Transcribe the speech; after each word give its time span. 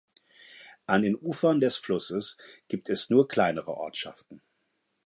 An 0.87 1.03
der 1.03 1.21
Ufern 1.21 1.59
des 1.59 1.77
Flusses 1.77 2.39
gibt 2.67 2.89
es 2.89 3.11
nur 3.11 3.27
kleinere 3.27 3.77
Ortschaften. 3.77 4.41